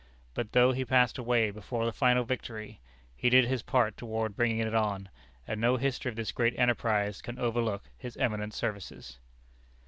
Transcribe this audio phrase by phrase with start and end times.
[0.33, 2.81] But, though he passed away before the final victory,
[3.15, 5.09] he did his part toward bringing it on,
[5.45, 9.19] and no history of this great enterprise can overlook his eminent services.